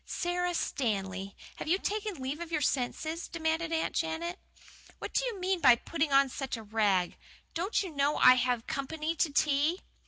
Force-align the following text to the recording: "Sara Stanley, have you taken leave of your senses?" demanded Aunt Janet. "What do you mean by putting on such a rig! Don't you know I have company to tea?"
"Sara 0.03 0.55
Stanley, 0.55 1.35
have 1.57 1.67
you 1.67 1.77
taken 1.77 2.15
leave 2.15 2.39
of 2.39 2.51
your 2.51 2.59
senses?" 2.59 3.27
demanded 3.27 3.71
Aunt 3.71 3.93
Janet. 3.95 4.39
"What 4.97 5.13
do 5.13 5.23
you 5.25 5.39
mean 5.39 5.59
by 5.61 5.75
putting 5.75 6.11
on 6.11 6.27
such 6.27 6.57
a 6.57 6.63
rig! 6.63 7.19
Don't 7.53 7.83
you 7.83 7.91
know 7.95 8.17
I 8.17 8.33
have 8.33 8.65
company 8.65 9.15
to 9.17 9.31
tea?" 9.31 9.81